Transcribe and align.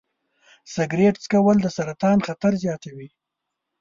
سګرټ 0.73 1.15
څکول 1.23 1.57
د 1.61 1.67
سرطان 1.77 2.17
خطر 2.27 2.51
زیاتوي. 2.63 3.09